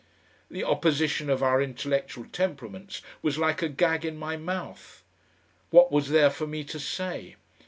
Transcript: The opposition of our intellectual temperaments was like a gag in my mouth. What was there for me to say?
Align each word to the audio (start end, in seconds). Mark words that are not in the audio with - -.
The 0.49 0.63
opposition 0.63 1.29
of 1.29 1.43
our 1.43 1.61
intellectual 1.61 2.25
temperaments 2.25 3.03
was 3.21 3.37
like 3.37 3.61
a 3.61 3.69
gag 3.69 4.03
in 4.03 4.17
my 4.17 4.35
mouth. 4.35 5.03
What 5.69 5.91
was 5.91 6.09
there 6.09 6.31
for 6.31 6.47
me 6.47 6.63
to 6.63 6.79
say? 6.79 7.35